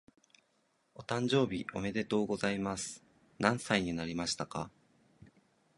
[0.95, 3.03] お誕生日おめでとうございます。
[3.37, 4.71] 何歳になりましたか？